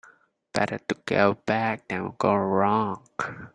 Better 0.51 0.79
to 0.79 0.95
go 1.05 1.35
back 1.45 1.87
than 1.87 2.15
go 2.17 2.33
wrong. 2.33 3.03